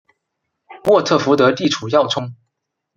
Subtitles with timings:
[0.85, 2.33] 沃特福德地处要冲。